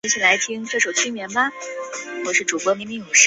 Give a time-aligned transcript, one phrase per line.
[0.09, 3.03] 学为所用与学为‘装饰’不一样